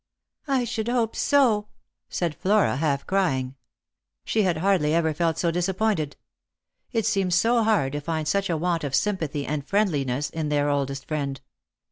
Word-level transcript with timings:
"I 0.47 0.63
should 0.63 0.87
hope 0.87 1.15
so," 1.15 1.67
said 2.09 2.33
Flora, 2.33 2.77
half 2.77 3.05
crying. 3.05 3.53
She 4.25 4.41
had 4.41 4.57
hardly 4.57 4.95
ever 4.95 5.13
felt 5.13 5.37
so 5.37 5.51
disappointed. 5.51 6.17
It 6.91 7.05
seemed 7.05 7.35
so 7.35 7.61
hard 7.61 7.91
to 7.91 8.01
find 8.01 8.27
such 8.27 8.49
a 8.49 8.57
want 8.57 8.83
of 8.83 8.95
sympathy 8.95 9.45
and 9.45 9.63
friendliness 9.63 10.31
in 10.31 10.49
their 10.49 10.69
oldest 10.69 11.07
friend. 11.07 11.39